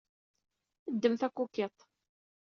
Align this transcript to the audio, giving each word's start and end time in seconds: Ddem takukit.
Ddem 0.93 1.15
takukit. 1.21 1.75